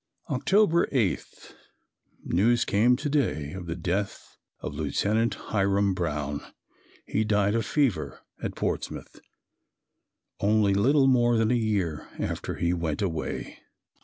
[0.31, 1.55] October 8.
[2.23, 6.41] News came to day of the death of Lieutenant Hiram Brown.
[7.05, 9.19] He died of fever at Portsmouth,
[10.39, 13.59] only little more than a year after he went away.